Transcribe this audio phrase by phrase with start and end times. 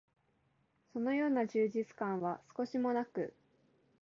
[0.93, 3.35] そのような充実感は少しも無く、